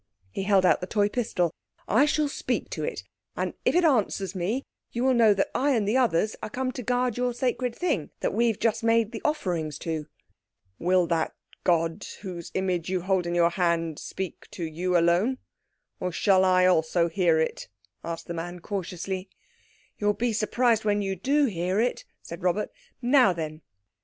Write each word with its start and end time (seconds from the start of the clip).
He 0.31 0.41
held 0.45 0.65
out 0.65 0.81
the 0.81 0.87
toy 0.87 1.09
pistol. 1.09 1.53
"I 1.87 2.05
shall 2.05 2.27
speak 2.27 2.71
to 2.71 2.83
it, 2.83 3.03
and 3.35 3.53
if 3.65 3.75
it 3.75 3.83
answers 3.83 4.33
me 4.33 4.63
you 4.91 5.03
will 5.03 5.13
know 5.13 5.35
that 5.35 5.51
I 5.53 5.75
and 5.75 5.87
the 5.87 5.95
others 5.95 6.35
are 6.41 6.49
come 6.49 6.71
to 6.71 6.81
guard 6.81 7.17
your 7.17 7.35
sacred 7.35 7.75
thing—that 7.75 8.33
we've 8.33 8.57
just 8.57 8.83
made 8.83 9.11
the 9.11 9.21
offerings 9.23 9.77
to." 9.81 10.07
"Will 10.79 11.05
that 11.05 11.35
god 11.63 12.07
whose 12.23 12.49
image 12.55 12.89
you 12.89 13.01
hold 13.01 13.27
in 13.27 13.35
your 13.35 13.51
hand 13.51 13.99
speak 13.99 14.49
to 14.49 14.63
you 14.63 14.97
alone, 14.97 15.37
or 15.99 16.11
shall 16.11 16.43
I 16.43 16.65
also 16.65 17.07
hear 17.07 17.37
it?" 17.39 17.67
asked 18.03 18.25
the 18.25 18.33
man 18.33 18.59
cautiously. 18.59 19.29
"You'll 19.99 20.13
be 20.13 20.33
surprised 20.33 20.83
when 20.83 21.03
you 21.03 21.15
do 21.15 21.45
hear 21.45 21.79
it," 21.79 22.05
said 22.23 22.41
Robert. 22.41 22.71
"Now, 23.03 23.33
then." 23.33 23.61